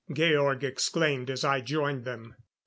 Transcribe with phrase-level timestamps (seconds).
[0.11, 2.33] Georg exclaimed as I joined them.